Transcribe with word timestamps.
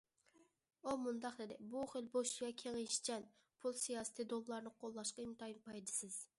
ئۇ 0.83 0.93
مۇنداق 1.01 1.35
دېدى: 1.41 1.57
بۇ 1.73 1.83
خىل 1.91 2.07
بوش 2.15 2.31
ۋە 2.45 2.49
كېڭىيىشچان 2.63 3.29
پۇل 3.65 3.79
سىياسىتى 3.85 4.29
دوللارنى 4.35 4.75
قوللاشقا 4.81 5.27
ئىنتايىن 5.27 5.65
پايدىسىز. 5.69 6.23